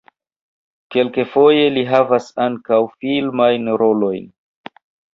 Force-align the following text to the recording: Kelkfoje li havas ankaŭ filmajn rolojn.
Kelkfoje 0.95 1.69
li 1.77 1.85
havas 1.91 2.33
ankaŭ 2.49 2.83
filmajn 2.99 3.75
rolojn. 3.87 4.31